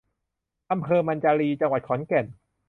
[0.71, 2.25] อำเภอมัญจาคีรี จังหวัดขอนแก่น